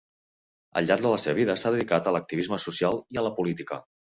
[0.81, 3.83] Al llarg de la seva vida s'ha dedicat a l'activisme social i a la política.